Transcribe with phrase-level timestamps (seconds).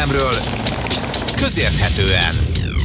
[0.00, 0.42] Honvédelemről
[1.36, 2.34] közérthetően.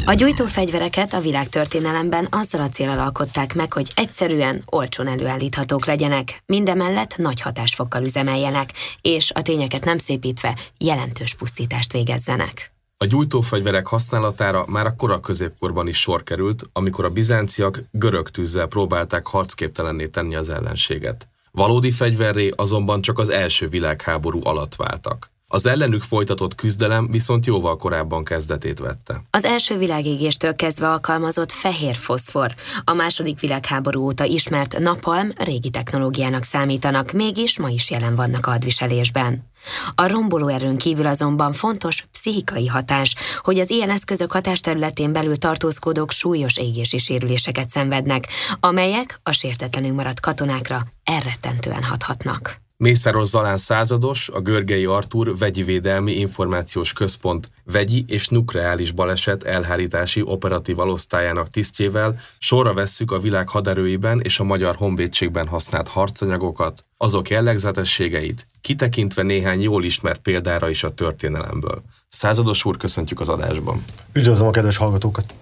[0.06, 7.18] A gyújtófegyvereket a világtörténelemben azzal a célral alkották meg, hogy egyszerűen, olcsón előállíthatók legyenek, mindemellett
[7.18, 8.70] nagy hatásfokkal üzemeljenek,
[9.02, 12.72] és a tényeket nem szépítve jelentős pusztítást végezzenek.
[12.98, 18.68] A gyújtófegyverek használatára már a kora középkorban is sor került, amikor a bizánciak görög tűzzel
[18.68, 21.28] próbálták harcképtelenné tenni az ellenséget.
[21.52, 25.34] Valódi fegyverré azonban csak az első világháború alatt váltak.
[25.56, 29.22] Az ellenük folytatott küzdelem viszont jóval korábban kezdetét vette.
[29.30, 32.54] Az első világégéstől kezdve alkalmazott fehér foszfor.
[32.84, 38.52] A második világháború óta ismert napalm régi technológiának számítanak, mégis ma is jelen vannak a
[38.52, 39.52] hadviselésben.
[39.96, 46.12] A romboló erőn kívül azonban fontos pszichikai hatás, hogy az ilyen eszközök hatásterületén belül tartózkodók
[46.12, 48.28] súlyos égési sérüléseket szenvednek,
[48.60, 52.64] amelyek a sértetlenül maradt katonákra elrettentően hathatnak.
[52.78, 60.22] Mészáros Zalán százados, a Görgei Artúr Vegyi Védelmi Információs Központ vegyi és nukleális baleset elhárítási
[60.22, 67.30] operatív alosztályának tisztjével sorra vesszük a világ haderőiben és a magyar honvédségben használt harcanyagokat, azok
[67.30, 71.84] jellegzetességeit, kitekintve néhány jól ismert példára is a történelemből.
[72.10, 73.84] Százados úr, köszöntjük az adásban.
[74.14, 75.34] Üdvözlöm a kedves hallgatókat!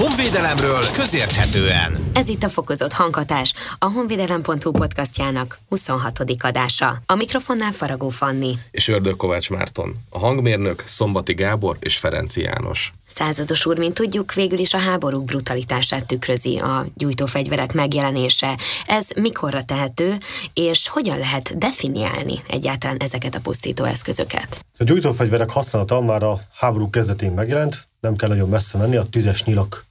[0.00, 2.10] Honvédelemről közérthetően.
[2.12, 6.22] Ez itt a Fokozott Hanghatás, a honvédelem.hu podcastjának 26.
[6.42, 6.98] adása.
[7.06, 8.58] A mikrofonnál Faragó Fanni.
[8.70, 9.96] És Ördög Kovács Márton.
[10.10, 12.92] A hangmérnök Szombati Gábor és Ferenci János.
[13.06, 18.58] Százados úr, mint tudjuk, végül is a háborúk brutalitását tükrözi a gyújtófegyverek megjelenése.
[18.86, 20.16] Ez mikorra tehető,
[20.54, 24.64] és hogyan lehet definiálni egyáltalán ezeket a pusztító eszközöket?
[24.78, 29.44] A gyújtófegyverek használata már a háború kezdetén megjelent, nem kell nagyon messze menni, a tüzes
[29.44, 29.88] nyilak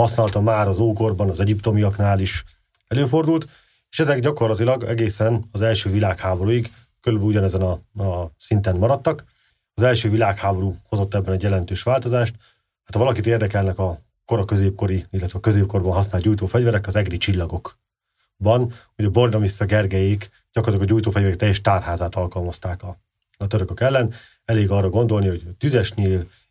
[0.00, 2.44] használata már az ókorban, az egyiptomiaknál is
[2.88, 3.48] előfordult,
[3.90, 9.24] és ezek gyakorlatilag egészen az első világháborúig körülbelül ugyanezen a, a szinten maradtak.
[9.74, 12.34] Az első világháború hozott ebben egy jelentős változást.
[12.84, 18.72] Hát ha valakit érdekelnek a kora középkori, illetve a középkorban használt gyújtófegyverek, az egri csillagokban,
[18.96, 22.96] hogy a Bordamisza Gergelyék gyakorlatilag a gyújtófegyverek teljes tárházát alkalmazták a,
[23.36, 24.14] a törökök ellen.
[24.44, 25.94] Elég arra gondolni, hogy tüzes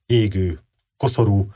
[0.06, 0.60] égő,
[0.98, 1.52] koszorú,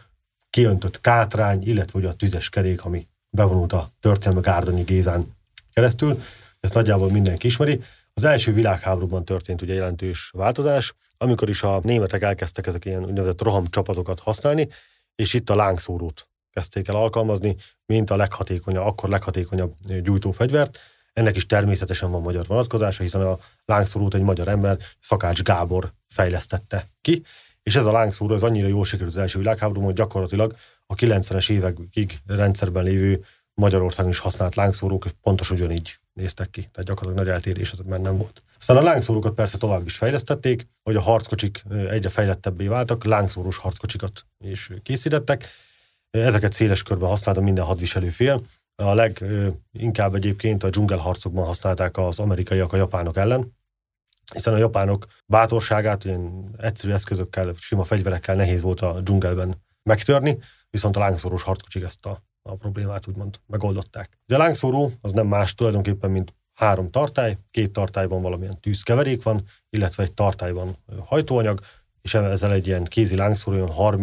[0.53, 5.35] kiöntött kátrány, illetve ugye a tüzes kerék, ami bevonult a történelme Gárdonyi Gézán
[5.73, 6.21] keresztül.
[6.59, 7.81] Ezt nagyjából mindenki ismeri.
[8.13, 13.41] Az első világháborúban történt ugye jelentős változás, amikor is a németek elkezdtek ezek ilyen úgynevezett
[13.41, 14.67] roham csapatokat használni,
[15.15, 17.55] és itt a lángszórót kezdték el alkalmazni,
[17.85, 20.79] mint a leghatékonyabb, akkor leghatékonyabb gyújtófegyvert.
[21.13, 26.87] Ennek is természetesen van magyar vonatkozása, hiszen a lángszórót egy magyar ember, Szakács Gábor fejlesztette
[27.01, 27.23] ki,
[27.63, 31.49] és ez a lángszóró az annyira jól sikerült az első világháborúban, hogy gyakorlatilag a 90-es
[31.49, 36.61] évekig rendszerben lévő Magyarországon is használt lángszórók pontosan ugyanígy néztek ki.
[36.61, 38.41] Tehát gyakorlatilag nagy eltérés ezekben nem volt.
[38.59, 44.25] Aztán a lángszórókat persze tovább is fejlesztették, hogy a harckocsik egyre fejlettebbé váltak, lángszórós harckocsikat
[44.45, 45.47] is készítettek.
[46.09, 48.41] Ezeket széles körben használta minden hadviselő fél.
[48.75, 53.53] A leginkább egyébként a dzsungelharcokban használták az amerikaiak a japánok ellen,
[54.33, 60.39] hiszen a japánok bátorságát ilyen egyszerű eszközökkel, sima fegyverekkel nehéz volt a dzsungelben megtörni,
[60.69, 64.17] viszont a lángszoros harckocsik ezt a, a problémát úgymond megoldották.
[64.25, 69.43] De a lángszóró az nem más tulajdonképpen, mint három tartály, két tartályban valamilyen tűzkeverék van,
[69.69, 71.59] illetve egy tartályban hajtóanyag,
[72.01, 73.97] és ezzel egy ilyen kézi lángszóró olyan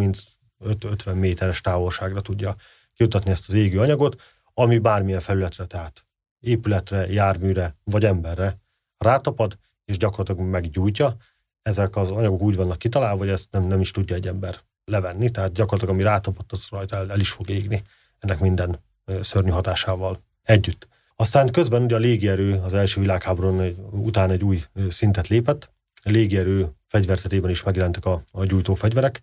[0.65, 2.57] 30-50 méteres távolságra tudja
[2.93, 4.21] kiutatni ezt az égő anyagot,
[4.55, 6.07] ami bármilyen felületre, tehát
[6.41, 8.59] épületre, járműre vagy emberre
[8.99, 9.59] rátapad,
[9.91, 11.17] és gyakorlatilag meggyújtja.
[11.63, 15.31] Ezek az anyagok úgy vannak kitalálva, hogy ezt nem, nem is tudja egy ember levenni,
[15.31, 17.83] tehát gyakorlatilag ami rátapott, az rajta el, el is fog égni
[18.19, 18.79] ennek minden
[19.21, 20.89] szörnyű hatásával együtt.
[21.17, 25.71] Aztán közben ugye a légierő az első világháborún után egy új szintet lépett.
[26.03, 29.21] A légierő fegyverzetében is megjelentek a, a gyújtó fegyverek.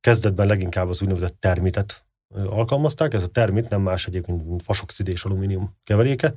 [0.00, 2.04] Kezdetben leginkább az úgynevezett termitet
[2.46, 3.14] alkalmazták.
[3.14, 6.34] Ez a termit nem más egyébként, mint fasoxid és alumínium keveréke.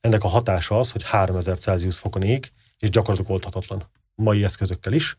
[0.00, 5.16] Ennek a hatása az, hogy 3000 Celsius fokon ég, és gyakorlatilag oldhatatlan mai eszközökkel is,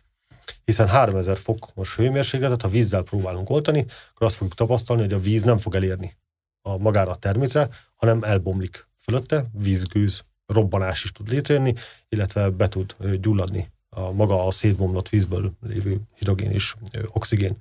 [0.63, 5.43] hiszen 3000 fokos hőmérsékletet, ha vízzel próbálunk oltani, akkor azt fogjuk tapasztalni, hogy a víz
[5.43, 6.17] nem fog elérni
[6.61, 11.73] a magára a termitre, hanem elbomlik fölötte, vízgőz, robbanás is tud létrejönni,
[12.09, 16.75] illetve be tud gyulladni a maga a szétbomlott vízből lévő hidrogén és
[17.07, 17.57] oxigén.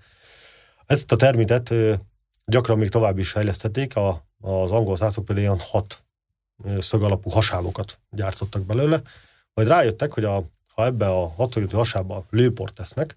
[0.86, 1.74] Ezt a termitet
[2.44, 6.04] gyakran még tovább is fejlesztették, a, az angol szászok például ilyen hat
[6.78, 9.02] szög alapú hasábokat gyártottak belőle,
[9.60, 13.16] majd rájöttek, hogy a, ha ebbe a hatszorító hasába lőport tesznek,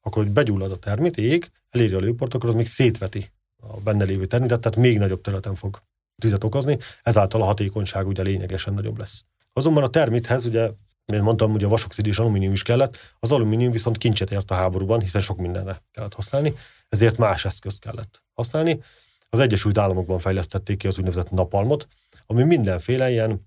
[0.00, 4.04] akkor hogy begyullad a termit, ég, eléri a lőport, akkor az még szétveti a benne
[4.04, 5.78] lévő termitet, tehát még nagyobb területen fog
[6.22, 9.24] tüzet okozni, ezáltal a hatékonyság ugye lényegesen nagyobb lesz.
[9.52, 10.70] Azonban a termithez ugye
[11.06, 14.54] mint mondtam, ugye a vasoxid és alumínium is kellett, az alumínium viszont kincset ért a
[14.54, 16.54] háborúban, hiszen sok mindenre kellett használni,
[16.88, 18.82] ezért más eszközt kellett használni.
[19.28, 21.88] Az Egyesült Államokban fejlesztették ki az úgynevezett napalmot,
[22.26, 23.40] ami mindenféle ilyen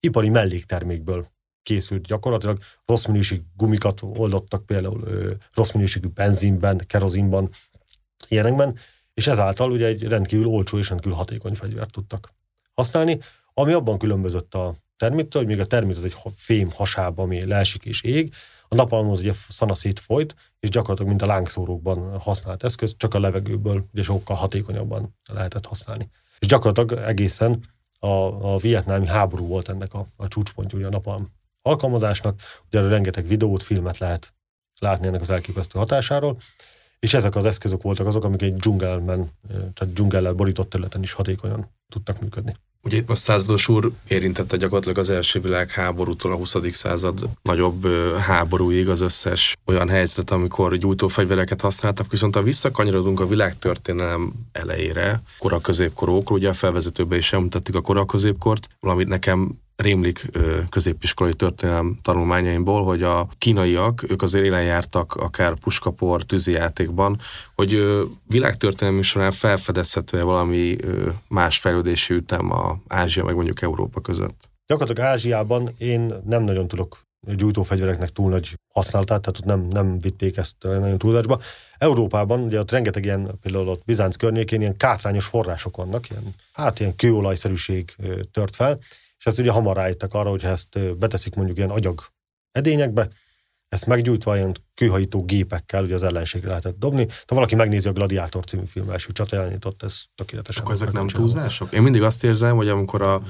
[0.00, 1.26] ipari melléktermékből
[1.66, 2.58] készült gyakorlatilag.
[2.84, 5.08] Rossz minőségű gumikat oldottak például
[5.54, 7.50] rossz minőségű benzinben, kerozinban,
[8.28, 8.78] ilyenekben,
[9.14, 12.32] és ezáltal ugye egy rendkívül olcsó és rendkívül hatékony fegyvert tudtak
[12.74, 13.18] használni,
[13.54, 17.84] ami abban különbözött a termittől, hogy még a termit az egy fém hasába, ami leesik
[17.84, 18.34] és ég,
[18.68, 23.84] a napalmoz ugye szana folyt, és gyakorlatilag mint a lángszórókban használt eszköz, csak a levegőből
[23.92, 26.10] ugye sokkal hatékonyabban lehetett használni.
[26.38, 27.64] És gyakorlatilag egészen
[27.98, 31.28] a, a vietnámi háború volt ennek a, a csúcspontja, ugye a napalm
[31.66, 34.34] alkalmazásnak, ugye rengeteg videót, filmet lehet
[34.78, 36.36] látni ennek az elképesztő hatásáról,
[36.98, 41.70] és ezek az eszközök voltak azok, amik egy dzsungelben, tehát dzsungellel borított területen is hatékonyan
[41.88, 42.56] tudtak működni.
[42.86, 46.56] Ugye itt most Százados úr érintette gyakorlatilag az első világháborútól a 20.
[46.70, 47.86] század nagyobb
[48.18, 55.60] háborúig az összes olyan helyzet, amikor gyújtófegyvereket használtak, viszont ha visszakanyarodunk a világtörténelem elejére, kora
[55.60, 60.30] középkorókról, ugye a felvezetőben is említettük a kora középkort, valamit nekem rémlik
[60.68, 67.18] középiskolai történelem tanulmányaimból, hogy a kínaiak, ők azért élen jártak akár puskapor, tűzijátékban,
[67.54, 70.76] hogy világtörténelmi során felfedezhető-e valami
[71.28, 74.50] más fejlődési ütem a Ázsia meg mondjuk Európa között?
[74.66, 80.36] Gyakorlatilag Ázsiában én nem nagyon tudok gyújtófegyvereknek túl nagy használatát, tehát ott nem, nem vitték
[80.36, 81.40] ezt nagyon túlzásba.
[81.78, 86.80] Európában ugye ott rengeteg ilyen, például ott Bizánc környékén ilyen kátrányos források vannak, ilyen, hát
[86.80, 87.96] ilyen kőolajszerűség
[88.30, 88.78] tört fel,
[89.18, 92.00] és ezt ugye hamar rájöttek arra, hogy ezt beteszik mondjuk ilyen agyag
[92.52, 93.08] edényekbe,
[93.68, 97.06] ezt meggyújtva ilyen kőhajító gépekkel ugye az ellenségre lehetett dobni.
[97.26, 100.62] Ha valaki megnézi a Gladiátor című film első csatajelentét, ott ez tökéletesen.
[100.62, 101.72] Akkor ezek nem túlzások?
[101.72, 103.22] Én mindig azt érzem, hogy amikor a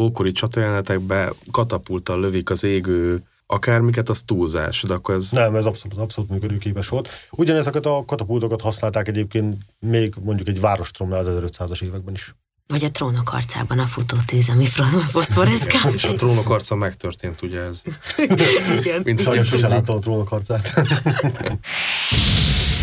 [0.00, 5.30] ókori csatajelenetekbe katapultal lövik az égő akármiket, az túlzás, de akkor ez...
[5.30, 7.08] Nem, ez abszolút, abszolút működőképes volt.
[7.30, 12.34] Ugyanezeket a katapultokat használták egyébként még mondjuk egy várostromnál az 1500-as években is.
[12.66, 14.66] Vagy a trónok arcában a futótűz, ami
[15.10, 15.94] foszforeszkált.
[15.94, 17.82] És a trónok arca megtörtént, ugye ez?
[18.78, 19.00] Igen.
[19.04, 20.66] Mint Sajnos sosem láttam a trónok arcát.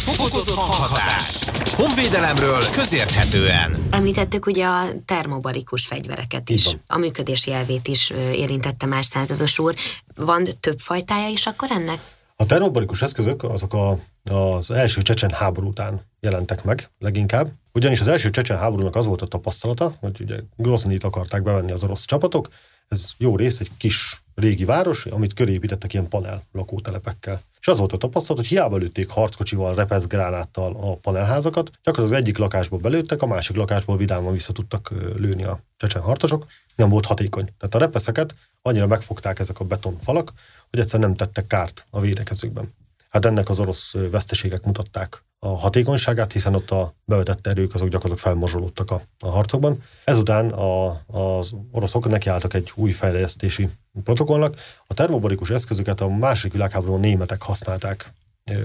[0.02, 1.50] Fokozott hanghatás.
[1.76, 3.88] Honvédelemről közérthetően.
[3.92, 6.66] Említettük ugye a termobarikus fegyvereket is.
[6.66, 6.82] Igen.
[6.88, 9.76] A működési elvét is érintette már százados úr.
[10.16, 12.00] Van több fajtája is akkor ennek?
[12.42, 13.98] A termobarikus eszközök azok a,
[14.34, 17.48] az első csecsen háború után jelentek meg leginkább.
[17.74, 21.84] Ugyanis az első csecsen háborúnak az volt a tapasztalata, hogy ugye Groznit akarták bevenni az
[21.84, 22.50] orosz csapatok,
[22.92, 27.42] ez jó rész egy kis régi város, amit körépítettek ilyen panel lakótelepekkel.
[27.60, 32.38] És az volt a tapasztalat, hogy hiába lőtték harckocsival, repeszgránáttal a panelházakat, gyakorlatilag az egyik
[32.38, 36.46] lakásból belőttek, a másik lakásból vidáman vissza tudtak lőni a csecsen harcosok,
[36.76, 37.46] nem volt hatékony.
[37.58, 40.34] Tehát a repeszeket annyira megfogták ezek a betonfalak,
[40.70, 42.74] hogy egyszerűen nem tettek kárt a védekezőkben.
[43.12, 48.32] Hát ennek az orosz veszteségek mutatták a hatékonyságát, hiszen ott a bevetett erők azok gyakorlatilag
[48.32, 49.84] felmozsolódtak a, a harcokban.
[50.04, 53.70] Ezután a, az oroszok nekiálltak egy új fejlesztési
[54.04, 54.56] protokollnak.
[54.88, 58.12] A termobarikus eszközöket a második világháborúban a németek használták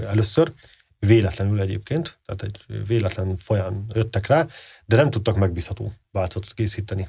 [0.08, 0.52] először,
[0.98, 4.46] véletlenül egyébként, tehát egy véletlen folyán jöttek rá,
[4.84, 7.08] de nem tudtak megbízható változatot készíteni.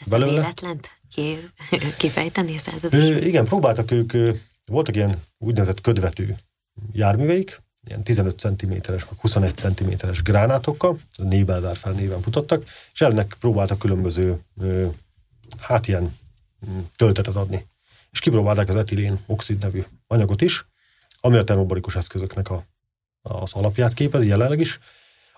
[0.00, 0.32] Ezt belőle.
[0.32, 1.38] véletlent ki,
[1.98, 3.08] kifejteni százados?
[3.08, 4.12] Igen, próbáltak ők,
[4.66, 6.36] voltak ilyen úgynevezett ködvető
[6.92, 14.40] járműveik, ilyen 15 cm-es, vagy 21 cm-es gránátokkal, Nébelvárfel néven futottak, és ennek próbáltak különböző,
[15.58, 16.16] hát ilyen
[16.70, 17.66] mm, töltetet adni.
[18.10, 20.66] És kipróbálták az etilén oxid nevű anyagot is,
[21.20, 22.64] ami a termobarikus eszközöknek a,
[23.22, 24.78] az alapját képezi jelenleg is.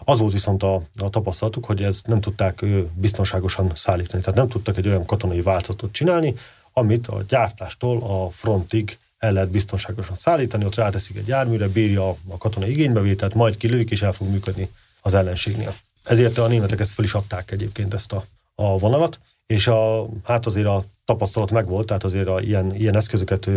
[0.05, 2.65] Az volt viszont a, a tapasztalatuk, hogy ez nem tudták
[2.95, 4.23] biztonságosan szállítani.
[4.23, 6.35] Tehát nem tudtak egy olyan katonai változatot csinálni,
[6.73, 12.39] amit a gyártástól a frontig el lehet biztonságosan szállítani, ott ráteszik egy járműre, bírja a
[12.39, 14.71] katonai igénybevételt, majd kilőik, és el fog működni
[15.01, 15.75] az ellenségnél.
[16.05, 20.47] Ezért a németek ezt fel is adták egyébként ezt a, a vonalat, és a, hát
[20.47, 23.49] azért a tapasztalat megvolt, tehát azért a, ilyen, ilyen eszközöket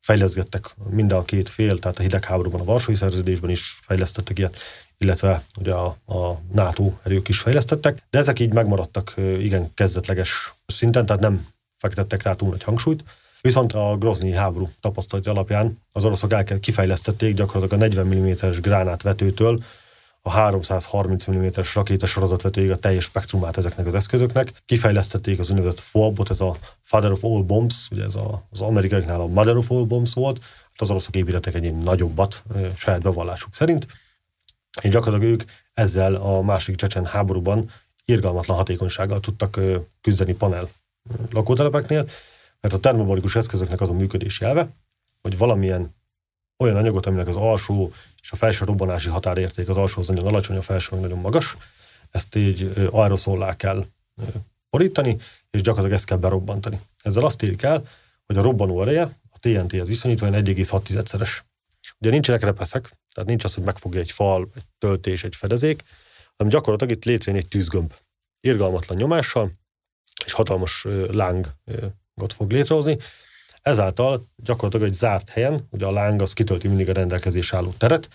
[0.00, 4.58] fejleszgettek minden a két fél, tehát a hidegháborúban, a Varsói Szerződésben is fejlesztettek ilyet,
[4.98, 11.06] illetve ugye a, a NATO erők is fejlesztettek, de ezek így megmaradtak igen kezdetleges szinten,
[11.06, 11.46] tehát nem
[11.78, 13.04] fektettek rá túl nagy hangsúlyt.
[13.40, 19.58] Viszont a Grozni háború tapasztalat alapján az oroszok el kifejlesztették gyakorlatilag a 40 mm-es gránátvetőtől
[20.22, 24.52] a 330 mm-es rakétasorozatvetőig a teljes spektrumát ezeknek az eszközöknek.
[24.66, 29.20] Kifejlesztették az úgynevezett FOB-ot, ez a Father of All Bombs, ugye ez a, az amerikaiaknál
[29.20, 32.42] a Mother of All Bombs volt, hát az oroszok építettek egy nagyobbat
[32.76, 33.86] saját bevallásuk szerint,
[34.82, 35.42] és gyakorlatilag ők
[35.74, 37.70] ezzel a második csecsen háborúban
[38.04, 39.60] irgalmatlan hatékonysággal tudtak
[40.00, 40.68] küzdeni panel
[41.30, 42.06] lakótelepeknél,
[42.60, 44.68] Mert a termobarikus eszközöknek az a működési elve,
[45.22, 45.94] hogy valamilyen
[46.58, 50.56] olyan anyagot, aminek az alsó és a felső robbanási határérték, az alsó az nagyon alacsony,
[50.56, 51.56] a felső meg nagyon magas,
[52.10, 53.86] ezt így aeroszolá kell
[54.70, 55.16] borítani,
[55.50, 56.80] és gyakorlatilag ezt kell berobbantani.
[57.02, 57.88] Ezzel azt érik el,
[58.26, 61.40] hogy a robbanó ereje a TNT-hez viszonyítva 1,6-szeres.
[61.98, 65.84] Ugye nincsenek repeszek, tehát nincs az, hogy megfogja egy fal, egy töltés, egy fedezék,
[66.36, 67.94] hanem gyakorlatilag itt létrejön egy tűzgömb.
[68.40, 69.50] Irgalmatlan nyomással,
[70.24, 71.52] és hatalmas lángot
[72.34, 72.98] fog létrehozni.
[73.62, 78.08] Ezáltal gyakorlatilag egy zárt helyen, ugye a láng az kitölti mindig a rendelkezés álló teret,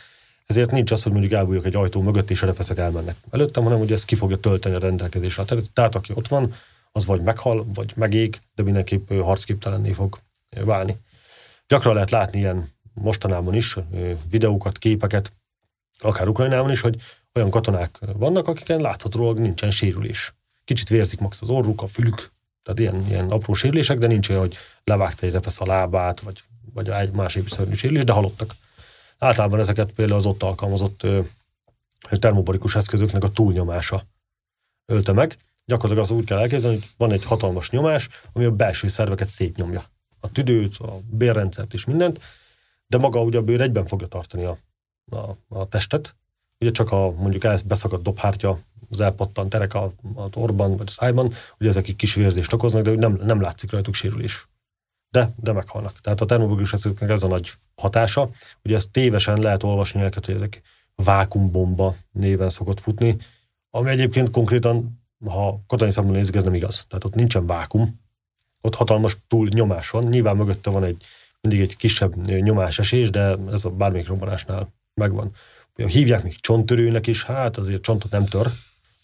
[0.45, 3.79] ezért nincs az, hogy mondjuk elbújok egy ajtó mögött, és a repeszek elmennek előttem, hanem
[3.79, 5.69] ugye ez ki fogja tölteni a rendelkezésre a teret.
[5.73, 6.53] Tehát aki ott van,
[6.91, 10.17] az vagy meghal, vagy megég, de mindenképp harcképtelenné fog
[10.49, 10.97] válni.
[11.67, 13.77] Gyakran lehet látni ilyen mostanában is
[14.29, 15.31] videókat, képeket,
[15.99, 17.01] akár Ukrajnában is, hogy
[17.33, 20.33] olyan katonák vannak, akiken láthatólag nincsen sérülés.
[20.63, 22.31] Kicsit vérzik max az orruk, a fülük,
[22.65, 26.43] tehát ilyen, ilyen apró sérülések, de nincs olyan, hogy levágta egy repesz a lábát, vagy,
[26.73, 28.55] vagy egy más építszerű sérülés, de halottak.
[29.17, 31.19] Általában ezeket például az ott alkalmazott ö,
[32.09, 34.05] termobarikus eszközöknek a túlnyomása
[34.85, 35.37] ölte meg.
[35.65, 39.83] Gyakorlatilag az úgy kell elképzelni, hogy van egy hatalmas nyomás, ami a belső szerveket szétnyomja.
[40.19, 42.19] A tüdőt, a bérrendszert és mindent,
[42.87, 44.57] de maga ugye a bőr egyben fogja tartani a,
[45.11, 46.15] a, a testet.
[46.59, 50.91] Ugye csak a mondjuk ez beszakadt dobhártya, az elpattant terek a, a orban vagy a
[50.91, 54.47] szájban, ugye ezek egy kis vérzést okoznak, de nem, nem látszik rajtuk sérülés.
[55.09, 56.01] De, de meghalnak.
[56.01, 58.29] Tehát a termobiológus eszközöknek ez a nagy hatása.
[58.63, 60.61] Ugye ezt tévesen lehet olvasni elket, hogy ezek
[60.95, 63.17] vákumbomba néven szokott futni,
[63.69, 66.85] ami egyébként konkrétan, ha katonai szemben nézzük, ez nem igaz.
[66.87, 67.99] Tehát ott nincsen vákum,
[68.61, 71.05] ott hatalmas túl nyomás van, nyilván mögötte van egy
[71.41, 75.31] mindig egy kisebb nyomásesés, de ez a bármelyik robbanásnál megvan.
[75.75, 78.47] Hívják még csonttörőnek is, hát azért csontot nem tör,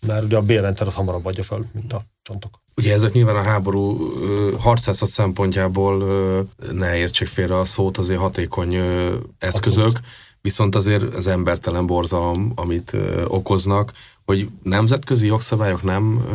[0.08, 2.60] mert ugye a bérrendszer az hamarabb adja fel, mint a csontok.
[2.76, 4.14] Ugye ezek nyilván a háború
[4.60, 6.04] harcászat szempontjából
[6.72, 8.76] ne értsék félre a szót, azért hatékony
[9.38, 10.08] eszközök, Abszolút.
[10.42, 13.92] viszont azért az embertelen borzalom, amit okoznak,
[14.26, 16.26] hogy nemzetközi jogszabályok nem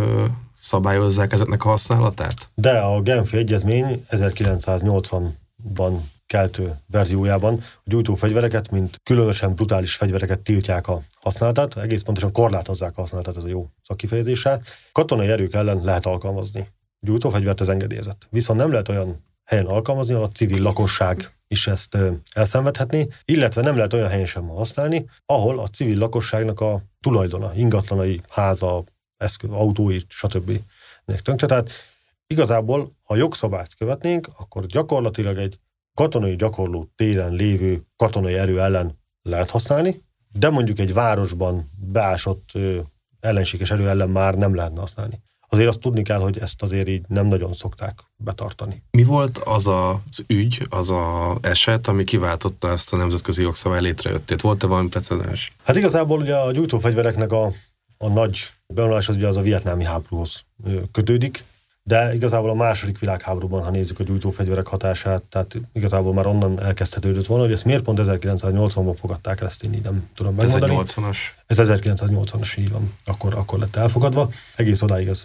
[0.60, 2.48] szabályozzák ezeknek a használatát?
[2.54, 5.92] De a Genfi Egyezmény 1980-ban
[6.26, 13.00] keltő verziójában a gyújtófegyvereket, mint különösen brutális fegyvereket tiltják a használatát, egész pontosan korlátozzák a
[13.00, 14.60] használatát, ez a jó szakkifejezése.
[14.92, 16.68] Katonai erők ellen lehet alkalmazni.
[17.00, 18.26] Gyújtófegyvert az engedélyezett.
[18.30, 21.98] Viszont nem lehet olyan helyen alkalmazni, ahol a civil lakosság is ezt
[22.32, 28.20] elszenvedhetni, illetve nem lehet olyan helyen sem használni, ahol a civil lakosságnak a tulajdona, ingatlanai,
[28.28, 28.84] háza,
[29.16, 30.58] eszköz, autói, stb.
[31.22, 31.46] tönkre.
[31.46, 31.70] Tehát
[32.26, 35.58] igazából, ha jogszabályt követnénk, akkor gyakorlatilag egy
[35.96, 40.02] katonai gyakorló téren lévő katonai erő ellen lehet használni,
[40.38, 42.50] de mondjuk egy városban beásott
[43.20, 45.24] ellenséges erő ellen már nem lehetne használni.
[45.48, 48.82] Azért azt tudni kell, hogy ezt azért így nem nagyon szokták betartani.
[48.90, 54.40] Mi volt az az ügy, az a eset, ami kiváltotta ezt a nemzetközi jogszabály létrejöttét?
[54.40, 55.52] Volt-e valami precedens?
[55.64, 57.52] Hát igazából ugye a gyújtófegyvereknek a,
[57.98, 60.44] a nagy bevonulás az ugye az a vietnámi háborúhoz
[60.92, 61.44] kötődik,
[61.88, 67.26] de igazából a második világháborúban, ha nézzük a gyújtófegyverek hatását, tehát igazából már onnan elkezdhetődött
[67.26, 70.76] volna, hogy ezt miért pont 1980-ban fogadták el, ezt én így nem tudom megmondani.
[70.76, 71.18] Ez 80-as?
[71.46, 72.92] Ez 1980-as, így van.
[73.04, 74.30] Akkor, akkor lett elfogadva.
[74.56, 75.22] Egész odáig ez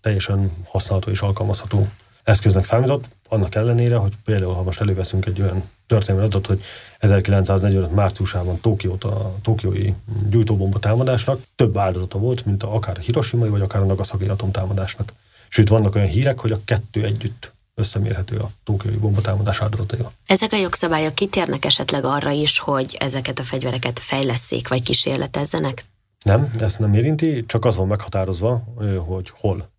[0.00, 1.86] teljesen használható és alkalmazható
[2.24, 6.62] eszköznek számított, annak ellenére, hogy például, ha most előveszünk egy olyan történelmi adatot, hogy
[6.98, 9.92] 1945 márciusában Tokiót a tokiói
[10.28, 15.12] gyújtóbomba támadásnak több áldozata volt, mint a, akár a Hiroshima vagy akár a Nagasaki atomtámadásnak.
[15.54, 20.12] Sőt, vannak olyan hírek, hogy a kettő együtt összemérhető a tókiai bombatámadás áldozataival.
[20.26, 25.84] Ezek a jogszabályok kitérnek esetleg arra is, hogy ezeket a fegyvereket fejleszék vagy kísérletezzenek?
[26.22, 28.64] Nem, ezt nem érinti, csak az van meghatározva,
[29.06, 29.72] hogy hol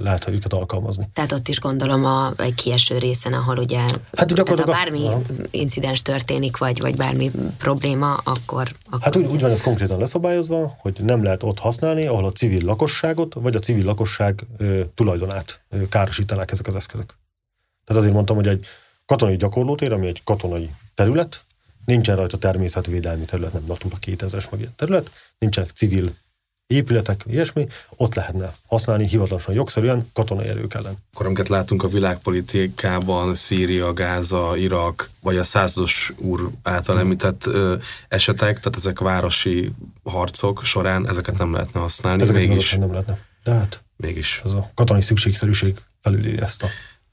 [0.00, 1.08] lehet, őket alkalmazni.
[1.12, 5.48] Tehát ott is gondolom a egy kieső részen, ahol ugye hát, tehát ha bármi azt,
[5.50, 8.74] incidens történik, vagy, vagy bármi probléma, akkor...
[8.86, 12.32] akkor hát úgy, úgy van ez konkrétan leszabályozva, hogy nem lehet ott használni, ahol a
[12.32, 17.14] civil lakosságot, vagy a civil lakosság ö, tulajdonát ö, károsítanák ezek az eszközök.
[17.84, 18.66] Tehát azért mondtam, hogy egy
[19.06, 21.42] katonai gyakorlótér, ami egy katonai terület,
[21.84, 26.14] nincsen rajta természetvédelmi terület, nem Natura 2000-es meg ilyen terület, nincsenek civil
[26.72, 30.96] épületek, ilyesmi, ott lehetne használni hivatalosan jogszerűen katonai erők ellen.
[31.12, 37.74] Akkor amiket látunk a világpolitikában, Szíria, Gáza, Irak, vagy a százados úr által említett ö,
[38.08, 42.22] esetek, tehát ezek városi harcok során ezeket nem lehetne használni.
[42.22, 42.74] Ezeket mégis.
[42.74, 43.18] nem lehetne.
[43.44, 44.40] De hát mégis.
[44.44, 46.68] Ez a katonai szükségszerűség felüli ezt a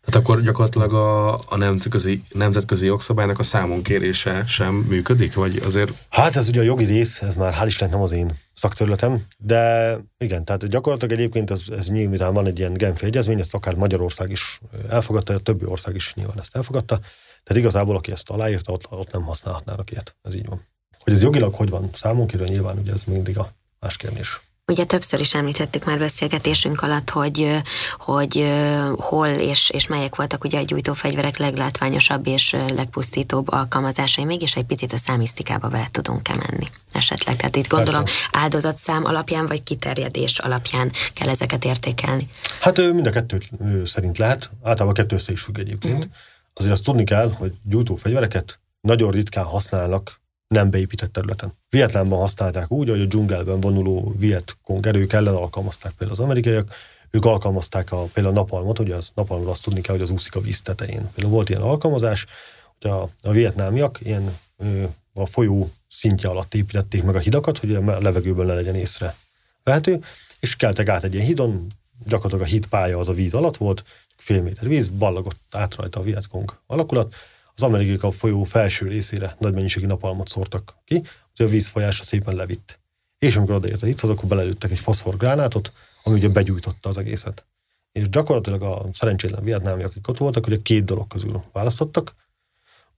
[0.10, 5.92] Hát akkor gyakorlatilag a, a nemzetközi, nemzetközi jogszabálynak a számon kérése sem működik, vagy azért?
[6.10, 9.94] Hát ez ugye a jogi rész, ez már hál' Istennek nem az én szakterületem, de
[10.18, 14.32] igen, tehát gyakorlatilag egyébként ez, ez nyilván van egy ilyen Genfi egyezmény, ezt akár Magyarország
[14.32, 17.00] is elfogadta, a többi ország is nyilván ezt elfogadta,
[17.44, 20.66] tehát igazából aki ezt aláírta, ott, ott nem használhatnának ilyet, ez így van.
[21.00, 24.42] Hogy ez jogilag hogy van számon kérve, nyilván ugye ez mindig a más kérdés.
[24.70, 27.62] Ugye többször is említettük már beszélgetésünk alatt, hogy,
[27.98, 28.52] hogy
[28.96, 34.94] hol és, és melyek voltak ugye a gyújtófegyverek leglátványosabb és legpusztítóbb alkalmazásai, mégis egy picit
[34.94, 37.36] a számisztikába vele tudunk-e menni esetleg.
[37.36, 38.28] Tehát itt gondolom Persze.
[38.32, 42.30] áldozatszám alapján vagy kiterjedés alapján kell ezeket értékelni.
[42.60, 43.50] Hát mind a kettőt
[43.84, 45.98] szerint lehet, általában kettő össze is függ egyébként.
[45.98, 46.14] Uh-huh.
[46.54, 51.54] Azért azt tudni kell, hogy gyújtófegyvereket nagyon ritkán használnak nem beépített területen.
[51.70, 56.74] Vietnámban használták úgy, hogy a dzsungelben vonuló Vietkong erők ellen alkalmazták például az amerikaiak,
[57.12, 60.36] ők alkalmazták a, például a napalmot, ugye az napalmról azt tudni kell, hogy az úszik
[60.36, 61.10] a víz tetején.
[61.14, 62.26] Például volt ilyen alkalmazás,
[62.80, 67.76] hogy a, a vietnámiak ilyen ö, a folyó szintje alatt építették meg a hidakat, hogy
[67.76, 69.16] a levegőből ne legyen észre
[69.64, 70.00] vehető,
[70.40, 71.68] és keltek át egy ilyen hidon,
[72.06, 73.84] gyakorlatilag a hídpálya az a víz alatt volt,
[74.18, 77.16] fél méter víz, ballagott át rajta a Vietkong alakulat,
[77.62, 81.04] az amerikai a folyó felső részére nagy mennyiségű napalmot szórtak ki,
[81.36, 82.80] hogy a vízfolyása szépen levitt.
[83.18, 85.72] És amikor odaért a hithoz, akkor belelőttek egy foszforgránátot,
[86.04, 87.46] ami ugye begyújtotta az egészet.
[87.92, 92.14] És gyakorlatilag a szerencsétlen vietnámi, akik ott voltak, hogy a két dolog közül választottak,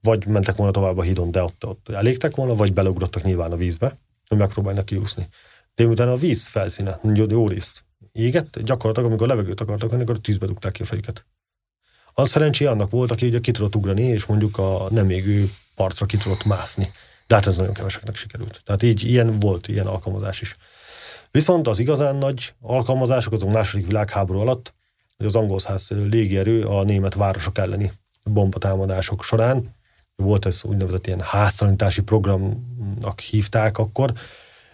[0.01, 3.55] vagy mentek volna tovább a hídon, de ott, ott elégtek volna, vagy beleugrottak nyilván a
[3.55, 5.27] vízbe, hogy megpróbálnak kiúszni.
[5.75, 6.99] De miután a víz felszíne
[7.29, 11.25] jó, részt égett, gyakorlatilag amikor levegőt akartak akkor tűzbe dugták ki a fejüket.
[12.13, 16.05] A szerencsé annak volt, aki ugye ki tudott ugrani, és mondjuk a nem égő partra
[16.05, 16.91] ki tudott mászni.
[17.27, 18.61] De hát ez nagyon keveseknek sikerült.
[18.65, 20.57] Tehát így ilyen volt, ilyen alkalmazás is.
[21.31, 24.73] Viszont az igazán nagy alkalmazások azok második világháború alatt,
[25.17, 27.91] hogy az angol száz légierő a német városok elleni
[28.23, 29.73] bombatámadások során,
[30.15, 34.13] volt ez úgynevezett ilyen háztalanítási programnak hívták akkor,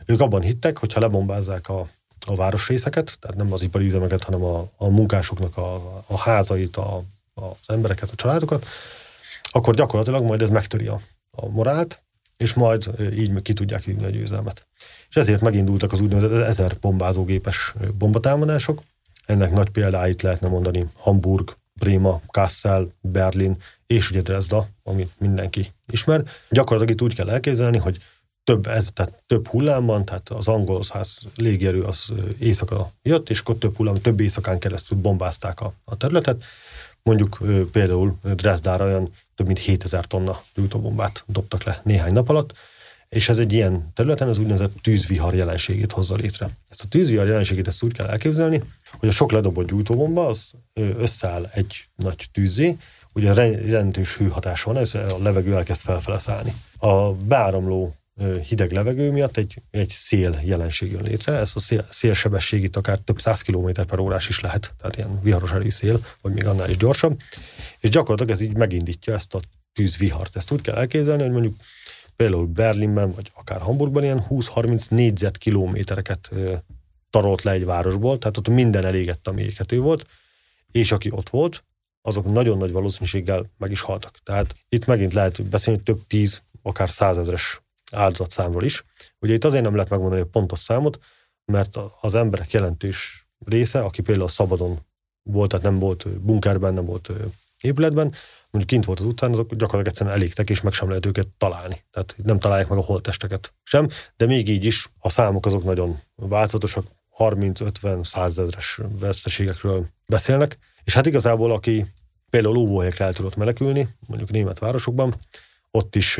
[0.05, 1.87] ők abban hittek, hogy ha lebombázzák a,
[2.25, 5.75] a városrészeket, tehát nem az ipari üzemeket, hanem a, a munkásoknak a,
[6.07, 7.03] a házait, a
[7.41, 8.65] az embereket, a családokat,
[9.43, 10.99] akkor gyakorlatilag majd ez megtöri a,
[11.31, 12.01] a morált,
[12.37, 14.67] és majd így ki tudják vinni a győzelmet.
[15.09, 18.81] És ezért megindultak az úgynevezett ezer bombázógépes bombatámadások.
[19.25, 26.23] Ennek nagy példáit lehetne mondani Hamburg, Bréma, Kassel, Berlin és ugye Dresda, amit mindenki ismer.
[26.49, 27.97] Gyakorlatilag itt úgy kell elképzelni, hogy
[28.43, 33.55] több, ez, tehát több hullámban, tehát az angol száz légierő az éjszaka jött, és akkor
[33.55, 36.43] több hullám, több éjszakán keresztül bombázták a, a területet,
[37.07, 37.37] Mondjuk
[37.71, 42.53] például Dresdára olyan több mint 7000 tonna gyújtóbombát dobtak le néhány nap alatt,
[43.09, 46.49] és ez egy ilyen területen az úgynevezett tűzvihar jelenségét hozza létre.
[46.69, 51.49] Ezt a tűzvihar jelenségét ezt úgy kell elképzelni, hogy a sok ledobott gyújtóbomba az összeáll
[51.53, 52.77] egy nagy tűzzé,
[53.13, 53.33] ugye
[53.65, 56.53] jelentős hőhatás van, ez a levegő elkezd felfele szállni.
[56.79, 57.95] A beáramló
[58.43, 61.33] hideg levegő miatt egy, egy szél jelenség jön létre.
[61.33, 65.21] Ez a szél, szélsebesség itt akár több száz km per órás is lehet, tehát ilyen
[65.21, 67.17] viharos szél, vagy még annál is gyorsabb.
[67.79, 69.39] És gyakorlatilag ez így megindítja ezt a
[69.73, 70.35] tűzvihart.
[70.35, 71.55] Ezt úgy kell elképzelni, hogy mondjuk
[72.15, 76.29] például Berlinben, vagy akár Hamburgban ilyen 20-30 négyzetkilométereket
[77.09, 80.05] tarolt le egy városból, tehát ott minden elégett, ami égető volt,
[80.71, 81.63] és aki ott volt,
[82.01, 84.17] azok nagyon nagy valószínűséggel meg is haltak.
[84.23, 88.83] Tehát itt megint lehet beszélni több tíz, akár százezres áldozatszámról is.
[89.19, 90.99] Ugye itt azért nem lehet megmondani a pontos számot,
[91.45, 94.79] mert az emberek jelentős része, aki például szabadon
[95.23, 97.11] volt, tehát nem volt bunkerben, nem volt
[97.61, 98.13] épületben,
[98.49, 101.83] mondjuk kint volt az utcán, azok gyakorlatilag egyszerűen elégtek, és meg sem lehet őket találni.
[101.91, 105.99] Tehát nem találják meg a holtesteket sem, de még így is a számok azok nagyon
[106.15, 106.85] változatosak,
[107.17, 111.85] 30-50-100 ezres veszteségekről beszélnek, és hát igazából aki
[112.29, 115.15] például óvóhelyekre el tudott menekülni, mondjuk német városokban,
[115.71, 116.19] ott is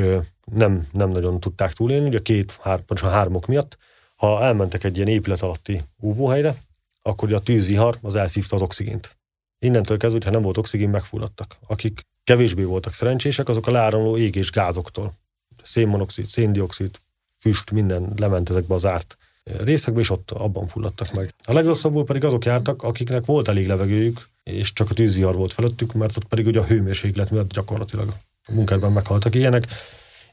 [0.51, 3.77] nem, nem nagyon tudták túlélni, ugye két, hár, pontosan hármok miatt.
[4.15, 6.55] Ha elmentek egy ilyen épület alatti úvóhelyre,
[7.01, 9.17] akkor a tűzvihar az elszívta az oxigént.
[9.59, 11.55] Innentől kezdve, hogyha nem volt oxigén, megfulladtak.
[11.67, 15.13] Akik kevésbé voltak szerencsések, azok a láramló égés gázoktól.
[15.61, 16.95] Szénmonoxid, széndiokszid,
[17.39, 21.33] füst, minden lement ezekbe az árt részekbe, és ott abban fulladtak meg.
[21.43, 25.93] A legrosszabbul pedig azok jártak, akiknek volt elég levegőjük, és csak a tűzvihar volt felettük,
[25.93, 28.13] mert ott pedig ugye a hőmérséklet miatt gyakorlatilag
[28.47, 29.65] a munkában meghaltak ilyenek.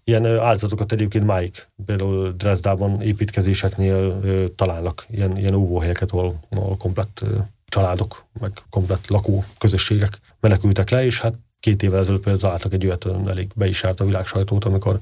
[0.04, 4.20] Ilyen áldozatokat egyébként máig, például Dresdában építkezéseknél
[4.54, 7.24] találnak ilyen, ilyen óvóhelyeket, ahol, ahol komplett
[7.64, 12.86] családok, meg komplett lakó közösségek menekültek le, és hát két évvel ezelőtt például találtak egy
[12.86, 14.98] olyat, elég be is járt a világ sajtót, amikor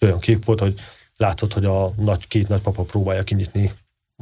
[0.00, 0.80] olyan kép volt, hogy
[1.16, 3.72] látszott, hogy a nagy, két nagypapa próbálja kinyitni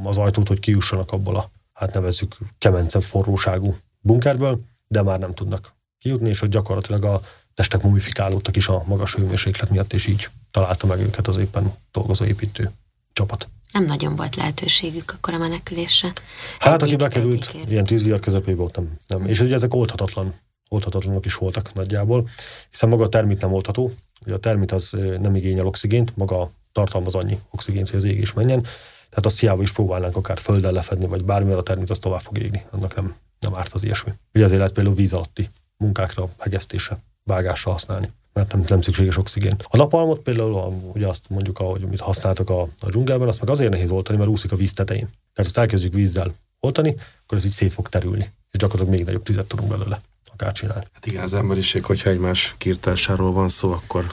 [0.04, 5.72] az ajtót, hogy kijussanak abból a, hát nevezzük, kemence forróságú bunkerből, de már nem tudnak
[5.98, 7.22] kijutni, és hogy gyakorlatilag a
[7.54, 12.24] testek mumifikálódtak is a magas hőmérséklet miatt, és így találta meg őket az éppen dolgozó
[12.24, 12.70] építő
[13.12, 13.48] csapat.
[13.72, 16.12] Nem nagyon volt lehetőségük akkor a menekülésre.
[16.58, 17.70] Hát, aki bekerült egyikért.
[17.70, 19.26] ilyen tűzvihar közepébe, ott nem, nem.
[19.26, 20.34] És ugye ezek oldhatatlan,
[20.68, 22.28] oldhatatlanok is voltak nagyjából,
[22.70, 23.92] hiszen maga a termit nem oldható,
[24.24, 28.62] ugye a termit az nem igényel oxigént, maga tartalmaz annyi oxigént, hogy az égés menjen,
[29.08, 32.38] tehát azt hiába is próbálnánk akár földdel lefedni, vagy bármilyen a termit, az tovább fog
[32.38, 32.64] égni.
[32.70, 34.12] Annak nem, nem árt az ilyesmi.
[34.34, 39.56] Ugye ezért lehet például víz alatti munkákra, hegesztésre, vágásra használni mert nem, nem szükséges oxigén.
[39.62, 43.50] A napalmot például, a, ugye azt mondjuk, ahogy amit használtak a, a dzsungelben, azt meg
[43.50, 45.08] azért nehéz oltani, mert úszik a víz tetején.
[45.32, 49.22] Tehát, ha elkezdjük vízzel oltani, akkor ez így szét fog terülni, és gyakorlatilag még nagyobb
[49.22, 50.00] tüzet tudunk belőle
[50.42, 50.84] akár csinálni.
[50.92, 54.06] Hát igen, az emberiség, hogyha egymás kirtásáról van szó, akkor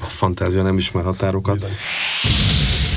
[0.00, 1.54] a fantázia nem ismer határokat.
[1.54, 1.70] Bizony.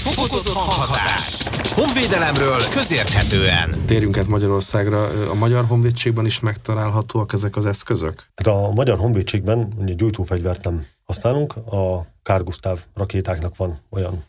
[0.04, 1.48] Fokozott hatás.
[1.74, 3.86] Honvédelemről közérthetően.
[3.86, 5.30] Térjünk át Magyarországra.
[5.30, 8.26] A Magyar Honvédségben is megtalálhatóak ezek az eszközök?
[8.36, 11.56] Hát a Magyar Honvédségben ugye gyújtófegyvert nem használunk.
[11.56, 14.24] A Kár Gustav rakétáknak van olyan,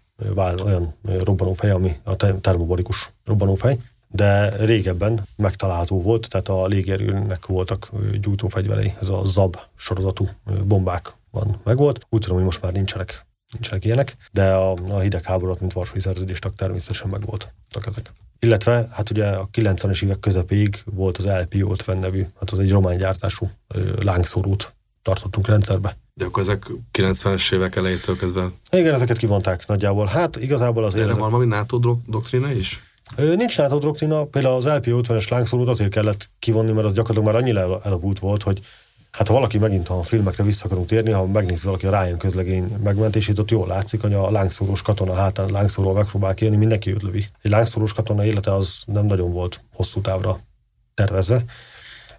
[0.64, 3.78] olyan robbanófej, ami a termobarikus robbanófej,
[4.14, 10.28] de régebben megtalálható volt, tehát a légierőnek voltak gyújtófegyverei, ez a ZAB sorozatú
[10.64, 12.06] bombák van, megvolt.
[12.08, 16.52] Úgy tudom, hogy most már nincsenek nincsenek ilyenek, de a, a hidegháborút, mint Varsói Szerződésnek
[16.52, 18.10] természetesen megvoltak ezek.
[18.38, 22.96] Illetve hát ugye a 90-es évek közepéig volt az LP-50 nevű, hát az egy román
[22.96, 23.50] gyártású
[24.00, 25.96] lángszórót tartottunk rendszerbe.
[26.14, 28.50] De akkor ezek 90-es évek elejétől kezdve?
[28.70, 30.06] Igen, ezeket kivonták nagyjából.
[30.06, 31.02] Hát igazából azért...
[31.02, 31.22] Erre ezek...
[31.22, 32.93] van valami NATO doktrina is?
[33.16, 37.80] Nincs NATO doktrina, például az LP-50-es lángszórót azért kellett kivonni, mert az gyakorlatilag már annyira
[37.84, 38.60] elavult volt, hogy
[39.14, 42.76] Hát ha valaki megint a filmekre vissza akarunk térni, ha megnézi valaki a Ryan közlegény
[42.82, 47.26] megmentését, ott jól látszik, hogy a lángszórós katona hátán lángszóró megpróbál kijönni, mindenki őt lövi.
[47.42, 50.40] Egy lángszórós katona élete az nem nagyon volt hosszú távra
[50.94, 51.44] tervezve,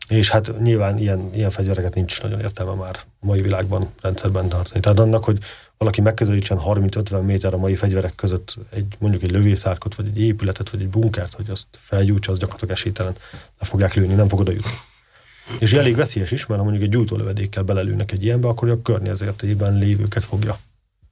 [0.08, 4.80] és hát nyilván ilyen, ilyen fegyvereket nincs nagyon értelme már mai világban rendszerben tartani.
[4.80, 5.38] Tehát annak, hogy
[5.77, 10.69] valaki megközelítsen 30-50 méter a mai fegyverek között egy, mondjuk egy lövészárkot, vagy egy épületet,
[10.69, 13.15] vagy egy bunkert, hogy azt felgyújtsa, az gyakorlatilag esélytelen.
[13.59, 14.71] Le fogják lőni, nem fog oda jutni.
[15.59, 19.77] És elég veszélyes is, mert ha mondjuk egy gyújtólövedékkel belelőnek egy ilyenbe, akkor a környezetében
[19.77, 20.59] lévőket fogja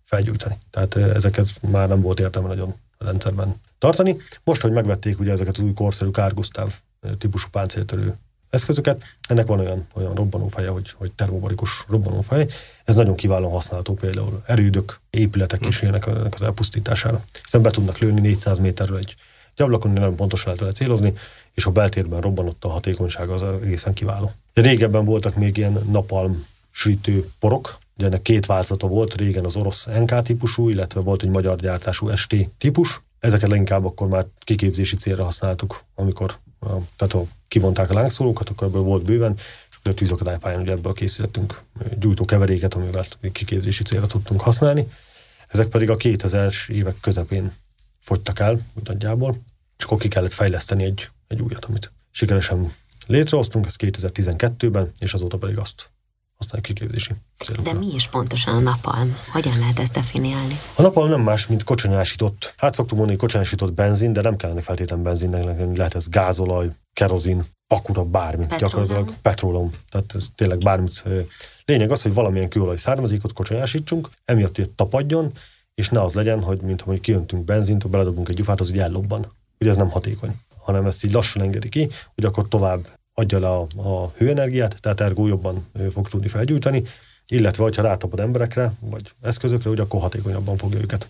[0.06, 0.58] felgyújtani.
[0.69, 4.17] Tehát ezeket már nem volt értelme nagyon a rendszerben tartani.
[4.43, 6.73] Most, hogy megvették ugye ezeket az új korszerű Kárgusztáv
[7.17, 8.15] típusú páncéltörő
[8.54, 12.48] eszközöket, ennek van olyan, olyan robbanófeje, hogy, hogy termobarikus robbanófej.
[12.86, 17.24] Ez nagyon kiválóan használható például erődök, épületek is ilyenek az elpusztítására.
[17.44, 19.16] Hiszen be tudnak lőni 400 méterről egy,
[19.56, 21.13] egy ablakon, nagyon pontosan lehet vele célozni,
[21.54, 24.32] és a beltérben robbanott a hatékonyság az egészen kiváló.
[24.54, 29.86] Régebben voltak még ilyen napalm sütő porok, ugye ennek két változata volt, régen az orosz
[29.86, 33.02] NK típusú, illetve volt egy magyar gyártású ST típus.
[33.20, 36.38] Ezeket leginkább akkor már kiképzési célra használtuk, amikor
[36.96, 39.34] tehát ha kivonták a lángszólókat, akkor ebből volt bőven,
[39.70, 41.62] és akkor a tűzakadálypályán ugye ebből készítettünk
[42.00, 44.92] gyújtókeveréket, amivel kiképzési célra tudtunk használni.
[45.48, 47.54] Ezek pedig a 2000-es évek közepén
[48.00, 49.38] fogytak el, nagyjából,
[49.78, 52.74] és akkor ki kellett fejleszteni egy egy újat, amit sikeresen
[53.08, 55.89] létrehoztunk, ez 2012-ben, és azóta pedig azt
[56.43, 57.71] használjuk kiképzési célokra.
[57.71, 59.17] De mi is pontosan a napalm?
[59.32, 60.58] Hogyan lehet ezt definiálni?
[60.75, 62.53] A napalm nem más, mint kocsonyásított.
[62.58, 68.03] Hát szoktuk mondani, kocsonyásított benzin, de nem kellene feltétlenül benzinnek, lehet ez gázolaj, kerozin, akura,
[68.03, 68.45] bármi.
[68.45, 68.69] Petrólum.
[68.69, 69.71] Gyakorlatilag petrólum.
[69.89, 71.03] Tehát ez tényleg bármit.
[71.65, 75.32] Lényeg az, hogy valamilyen kőolaj származékot kocsonyásítsunk, emiatt hogy tapadjon,
[75.75, 79.32] és ne az legyen, hogy mintha hogy kijöntünk benzint, beledobunk egy gyufát, az így ellobban.
[79.60, 83.49] Ugye ez nem hatékony hanem ezt így lassan engedi ki, hogy akkor tovább adja le
[83.49, 86.84] a, a hőenergiát, tehát ergo jobban fog tudni felgyújtani,
[87.28, 91.08] illetve ha rátapad emberekre, vagy eszközökre, hogy akkor hatékonyabban fogja őket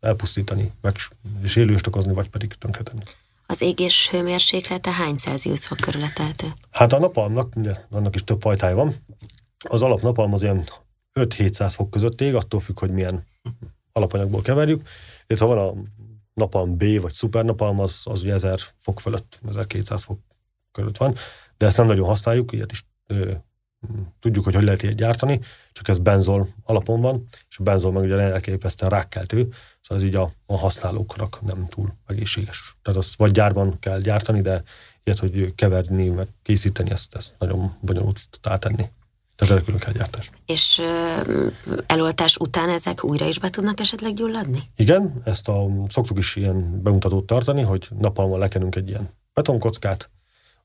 [0.00, 0.96] elpusztítani, meg
[1.44, 3.02] sérülést okozni, vagy pedig tönkretenni.
[3.46, 6.46] Az égés hőmérséklete hány Celsius fok körül teltő?
[6.70, 8.94] Hát a napalmnak, ugye, annak is több fajtája van.
[9.68, 10.64] Az alapnapalm az olyan
[11.14, 13.26] 5-700 fok között ég, attól függ, hogy milyen
[13.92, 14.88] alapanyagból keverjük.
[15.26, 15.74] Illetve van a
[16.34, 20.18] napalm B vagy szupernapalm, az, az ugye 1000 fok fölött, 1200 fok
[20.74, 21.14] körül van,
[21.56, 23.32] de ezt nem nagyon használjuk, ilyet is ö,
[24.20, 25.40] tudjuk, hogy hogy lehet ilyet gyártani,
[25.72, 29.48] csak ez benzol alapon van, és a benzol meg ugye elképesztően rákkeltő,
[29.80, 32.76] szóval ez így a, a használóknak nem túl egészséges.
[32.82, 34.62] Tehát azt vagy gyárban kell gyártani, de
[35.04, 38.88] ilyet, hogy keverni, meg készíteni, ezt, ezt nagyon bonyolult átenni.
[39.36, 40.30] Tehát erre külön kell gyártás.
[40.46, 40.78] És
[41.26, 41.46] ö,
[41.86, 44.62] eloltás után ezek újra is be tudnak esetleg gyulladni?
[44.76, 50.10] Igen, ezt a, szoktuk is ilyen bemutatót tartani, hogy napalmal lekenünk egy ilyen betonkockát,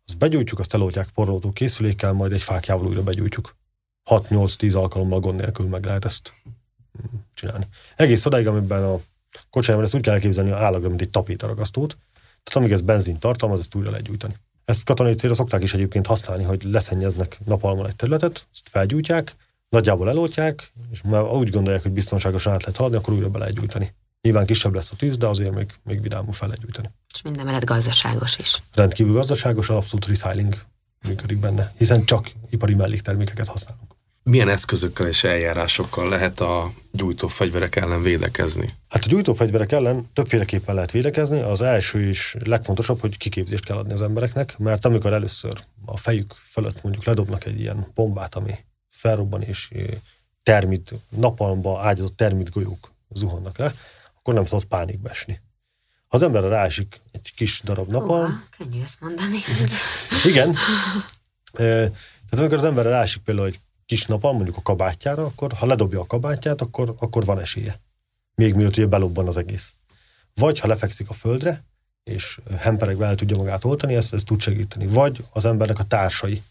[0.09, 3.55] azt begyújtjuk, azt eloltják porolódó készülékkel, majd egy fákjával újra begyújtjuk.
[4.09, 7.67] 6-8-10 alkalommal gond nélkül meg lehet ezt mm, csinálni.
[7.95, 8.99] Egész odáig, amiben a
[9.49, 11.97] kocsányban ezt úgy kell elképzelni, hogy állagra, mint egy tapétaragasztót,
[12.43, 14.35] tehát amíg ez benzin tartalmaz, ezt újra lehet gyújtani.
[14.65, 19.35] Ezt katonai célra szokták is egyébként használni, hogy leszennyeznek napalmon egy területet, ezt felgyújtják,
[19.69, 23.53] nagyjából eloltják, és már úgy gondolják, hogy biztonságosan át lehet haladni, akkor újra be lehet
[23.53, 23.93] gyújtani.
[24.21, 26.89] Nyilván kisebb lesz a tűz, de azért még, még vidámul fel lehet gyújtani.
[27.13, 28.61] És minden mellett gazdaságos is.
[28.73, 30.55] Rendkívül gazdaságos, abszolút recycling
[31.07, 33.97] működik benne, hiszen csak ipari melléktermékeket használunk.
[34.23, 38.69] Milyen eszközökkel és eljárásokkal lehet a gyújtó fegyverek ellen védekezni?
[38.89, 41.39] Hát a gyújtó fegyverek ellen többféleképpen lehet védekezni.
[41.39, 46.33] Az első is legfontosabb, hogy kiképzést kell adni az embereknek, mert amikor először a fejük
[46.33, 48.53] fölött mondjuk ledobnak egy ilyen bombát, ami
[48.89, 49.71] felrobban és
[50.43, 53.73] termit, napalmba ágyazott termit golyók zuhannak le,
[54.19, 55.41] akkor nem szabad pánikba esni.
[56.07, 58.23] Ha az emberre rásik egy kis darab napalm...
[58.23, 59.37] Uha, könnyű ezt mondani.
[60.31, 60.55] igen.
[61.51, 61.91] Tehát
[62.31, 66.05] amikor az emberre rásik például egy kis napalm, mondjuk a kabátjára, akkor ha ledobja a
[66.05, 67.79] kabátját, akkor, akkor van esélye.
[68.35, 69.73] Még mielőtt ugye belobban az egész.
[70.33, 71.63] Vagy ha lefekszik a földre,
[72.03, 74.87] és hemperegve el tudja magát oltani, ezt, ezt tud segíteni.
[74.87, 76.43] Vagy az embernek a társai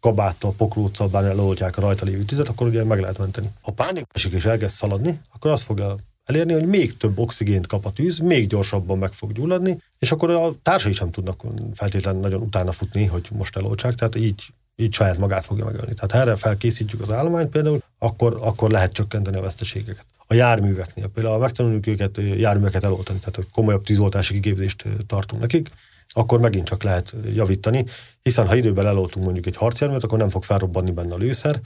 [0.00, 3.50] kabáttal, poklóccal bár eloltják a rajta lévő tüzet, akkor ugye meg lehet menteni.
[3.60, 7.86] Ha pánik esik és elkezd szaladni, akkor azt fogja elérni, hogy még több oxigént kap
[7.86, 12.40] a tűz, még gyorsabban meg fog gyulladni, és akkor a társai sem tudnak feltétlenül nagyon
[12.40, 14.42] utána futni, hogy most eloltsák, tehát így,
[14.76, 15.94] így saját magát fogja megölni.
[15.94, 20.04] Tehát ha erre felkészítjük az állományt például, akkor, akkor lehet csökkenteni a veszteségeket.
[20.26, 25.68] A járműveknél például megtanuljuk őket járműveket eloltani, tehát hogy komolyabb tűzoltási kigépzést tartunk nekik,
[26.08, 27.84] akkor megint csak lehet javítani,
[28.22, 31.60] hiszen ha időben eloltunk mondjuk egy harcjárművet, akkor nem fog felrobbanni benne a lőszer,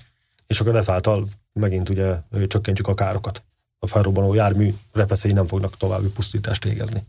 [0.46, 2.16] és akkor ezáltal megint ugye
[2.46, 3.42] csökkentjük a károkat
[3.78, 7.02] a felrobbanó jármű repeszei nem fognak további pusztítást végezni.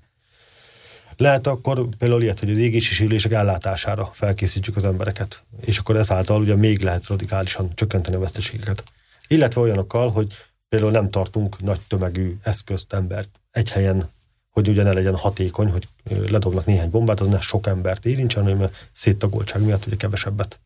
[1.18, 6.42] Lehet akkor például ilyet, hogy az égési sérülések ellátására felkészítjük az embereket, és akkor ezáltal
[6.42, 8.84] ugye még lehet radikálisan csökkenteni a veszteségeket.
[9.28, 10.34] Illetve olyanokkal, hogy
[10.70, 14.10] például nem tartunk nagy tömegű eszközt, embert egy helyen,
[14.50, 15.88] hogy ugye ne legyen hatékony, hogy
[16.30, 20.60] ledobnak néhány bombát, az ne sok embert érintsen, hanem széttagoltság miatt ugye kevesebbet.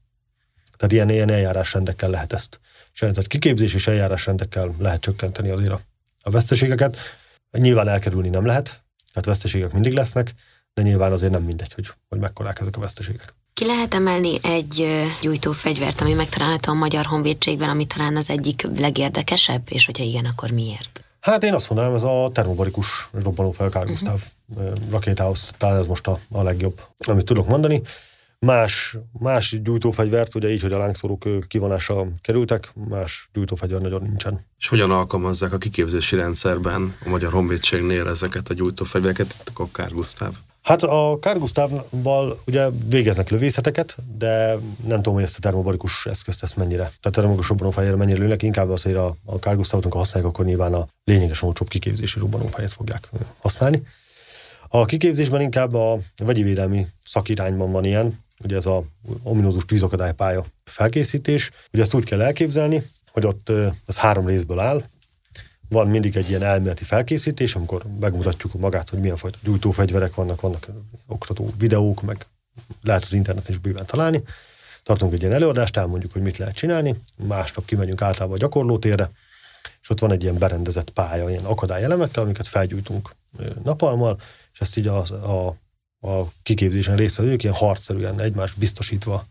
[0.78, 2.60] Tehát ilyen, ilyen eljárásrendekkel lehet ezt.
[2.94, 5.82] És tehát kiképzés és eljárásrendekkel lehet csökkenteni azért a
[6.22, 6.98] a veszteségeket.
[7.52, 8.66] Nyilván elkerülni nem lehet,
[9.14, 10.32] tehát veszteségek mindig lesznek,
[10.74, 13.34] de nyilván azért nem mindegy, hogy, hogy mekkorák ezek a veszteségek.
[13.54, 14.88] Ki lehet emelni egy
[15.22, 20.52] gyújtófegyvert, ami megtalálható a Magyar Honvédségben, ami talán az egyik legérdekesebb, és hogyha igen, akkor
[20.52, 21.06] miért?
[21.20, 24.20] Hát én azt mondanám, ez a termobarikus robbanófel Carl uh-huh.
[24.90, 27.82] rakétához, talán ez most a, a legjobb, amit tudok mondani.
[28.46, 34.46] Más, más gyújtófegyvert, ugye így, hogy a lángszórók kivonása kerültek, más gyújtófegyver nagyon nincsen.
[34.58, 39.92] És hogyan alkalmazzák a kiképzési rendszerben a Magyar Honvédségnél ezeket a gyújtófegyvereket, itt a Kár
[39.92, 40.34] Gusztáv?
[40.62, 46.44] Hát a Kár Gusztávval ugye végeznek lövészeteket, de nem tudom, hogy ezt a termobarikus eszközt
[46.44, 46.84] ezt mennyire.
[46.84, 50.46] Tehát a termobarikus robbanófegyver mennyire lőnek, inkább azért a, a Kár Gusztávot, ha használják, akkor
[50.46, 53.84] nyilván a lényegesen olcsóbb kiképzési robbanófejet fogják használni.
[54.68, 58.84] A kiképzésben inkább a vegyi védelmi szakirányban van ilyen, ugye ez a
[59.24, 61.52] ominózus tűzakadálypálya felkészítés.
[61.74, 63.52] Ugye ezt úgy kell elképzelni, hogy ott
[63.86, 64.84] az három részből áll,
[65.70, 70.68] van mindig egy ilyen elméleti felkészítés, amikor megmutatjuk magát, hogy milyen fajta gyújtófegyverek vannak, vannak
[71.08, 72.26] oktató videók, meg
[72.82, 74.24] lehet az interneten is bőven találni.
[74.84, 76.96] Tartunk egy ilyen előadást, elmondjuk, hogy mit lehet csinálni,
[77.28, 79.12] másnap kimegyünk általában a gyakorlótérre,
[79.82, 83.10] és ott van egy ilyen berendezett pálya, ilyen akadályelemekkel, amiket felgyújtunk
[83.64, 84.20] napalmal,
[84.54, 85.56] és ezt így a, a
[86.02, 89.26] a kiképzésen résztvevők ilyen harcszerűen egymást biztosítva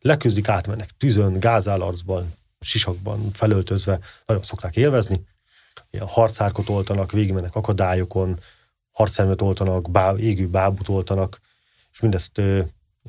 [0.00, 5.26] leküzdik, átmennek tűzön, gázállarcban, sisakban felöltözve, nagyon szokták élvezni.
[5.90, 8.38] Ilyen harcárkot oltanak, végigmennek akadályokon,
[8.90, 11.40] harcszermet oltanak, bá, égő bábut oltanak,
[11.92, 12.60] és mindezt ö,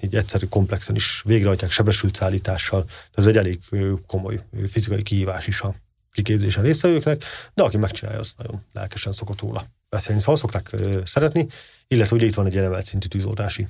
[0.01, 2.85] így egyszerű komplexen is végrehajtják sebesült szállítással.
[3.13, 5.75] Ez egy elég ö, komoly ö, fizikai kihívás is a
[6.11, 10.19] kiképzésen résztvevőknek, de aki megcsinálja, az nagyon lelkesen szokott róla beszélni.
[10.19, 11.47] Szóval szokták szeretni,
[11.87, 13.67] illetve ugye itt van egy elemelt szintű tűzoltási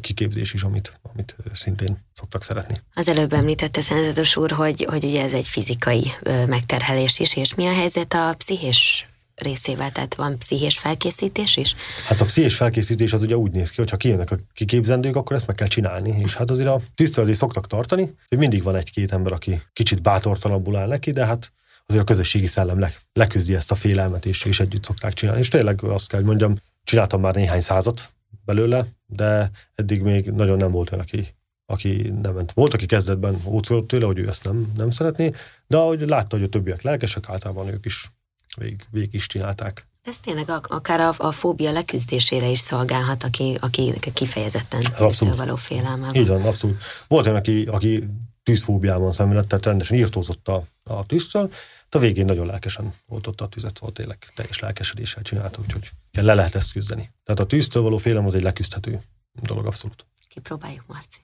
[0.00, 2.80] kiképzés is, amit, amit szintén szoktak szeretni.
[2.94, 6.12] Az előbb említette Szenzetos úr, hogy, hogy ugye ez egy fizikai
[6.46, 11.74] megterhelés is, és mi a helyzet a pszichés részével, tehát van pszichés felkészítés is?
[12.06, 15.36] Hát a pszichés felkészítés az ugye úgy néz ki, hogy ha kijönnek a kiképzendők, akkor
[15.36, 16.18] ezt meg kell csinálni.
[16.18, 20.02] És hát azért a tűztől azért szoktak tartani, hogy mindig van egy-két ember, aki kicsit
[20.02, 21.52] bátortalanabbul áll neki, de hát
[21.86, 25.40] azért a közösségi szellem le, leküzdi ezt a félelmet, és, és együtt szokták csinálni.
[25.40, 28.10] És tényleg azt kell, hogy mondjam, csináltam már néhány százat
[28.44, 31.28] belőle, de eddig még nagyon nem volt olyan, aki,
[31.66, 32.52] aki nem ment.
[32.52, 35.30] Volt, aki kezdetben ócolott tőle, hogy ő ezt nem, nem szeretné,
[35.66, 38.10] de ahogy látta, hogy a többiek lelkesek, általában ők is
[38.56, 39.86] végig, végig is csinálták.
[40.02, 45.36] Ez tényleg akár a, a fóbia leküzdésére is szolgálhat, aki, aki kifejezetten abszolút.
[45.36, 46.82] való félelme Így van, abszolút.
[47.08, 48.06] Volt olyan, aki, aki
[48.42, 51.50] tűzfóbiában szenvedett, tehát rendesen írtózott a, a tűztől,
[51.90, 56.54] a végén nagyon lelkesen oltotta a tüzet, volt tényleg teljes lelkesedéssel csinálta, úgyhogy le lehet
[56.54, 57.10] ezt küzdeni.
[57.24, 59.02] Tehát a tűztől való félelem az egy leküzdhető
[59.42, 60.06] dolog abszolút.
[60.28, 61.20] Kipróbáljuk, Marci.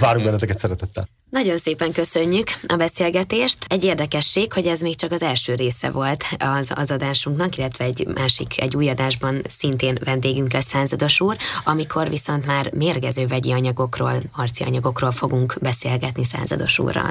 [0.00, 1.08] Várunk benneteket szeretettel.
[1.30, 3.58] Nagyon szépen köszönjük a beszélgetést.
[3.66, 8.06] Egy érdekesség, hogy ez még csak az első része volt az, az adásunknak, illetve egy
[8.14, 14.12] másik, egy új adásban szintén vendégünk lesz Százados úr, amikor viszont már mérgező vegyi anyagokról,
[14.32, 17.10] arci anyagokról fogunk beszélgetni Százados úrral.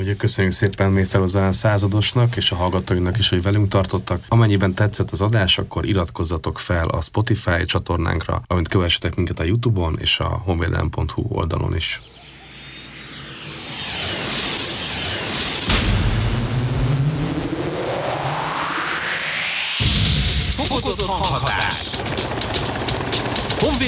[0.00, 4.20] Így köszönjük szépen Mészáros századosnak és a hallgatóinak is, hogy velünk tartottak.
[4.28, 9.98] Amennyiben tetszett az adás, akkor iratkozzatok fel a Spotify csatornánkra, amint kövessetek minket a Youtube-on
[10.00, 12.00] és a honvédelem.hu oldalon is.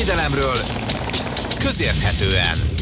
[0.01, 0.59] Honvédelemről
[1.59, 2.80] közérthetően.